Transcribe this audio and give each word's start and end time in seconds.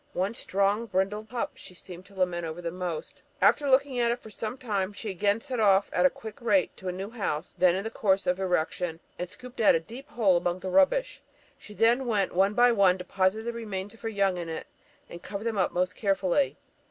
One 0.13 0.33
strong 0.33 0.87
brindled 0.87 1.29
pup 1.29 1.51
she 1.53 1.75
seemed 1.75 2.07
to 2.07 2.15
lament 2.15 2.43
over 2.43 2.59
the 2.59 2.71
most. 2.71 3.21
After 3.39 3.69
looking 3.69 3.99
at 3.99 4.09
it 4.09 4.17
for 4.19 4.31
some 4.31 4.57
time, 4.57 4.93
she 4.93 5.11
again 5.11 5.41
set 5.41 5.59
off 5.59 5.91
at 5.93 6.07
a 6.07 6.09
quick 6.09 6.41
rate 6.41 6.75
to 6.77 6.87
a 6.87 6.91
new 6.91 7.11
house 7.11 7.53
then 7.55 7.75
in 7.75 7.83
the 7.83 7.91
course 7.91 8.25
of 8.25 8.39
erection, 8.39 8.99
and 9.19 9.29
scooped 9.29 9.59
out 9.61 9.75
a 9.75 9.79
deep 9.79 10.09
hole 10.09 10.37
among 10.37 10.61
the 10.61 10.71
rubbish. 10.71 11.21
She 11.55 11.75
then, 11.75 12.07
one 12.07 12.55
by 12.55 12.71
one, 12.71 12.97
deposited 12.97 13.45
the 13.45 13.53
remains 13.53 13.93
of 13.93 14.01
her 14.01 14.09
young 14.09 14.37
in 14.37 14.49
it, 14.49 14.65
and 15.07 15.21
covered 15.21 15.43
them 15.43 15.59
up 15.59 15.71
most 15.71 15.95
carefully. 15.95 16.57